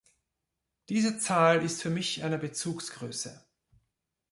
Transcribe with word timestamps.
Diese 0.89 1.19
Zahl 1.19 1.63
ist 1.63 1.83
für 1.83 1.91
mich 1.91 2.23
eine 2.23 2.39
Bezugsgröße. 2.39 3.39